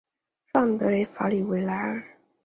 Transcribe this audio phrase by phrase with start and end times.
[0.47, 2.03] 圣昂德雷法里维莱尔。